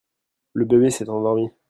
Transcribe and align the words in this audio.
Le 0.53 0.65
bébé 0.65 0.89
s'est 0.89 1.07
endormi. 1.09 1.51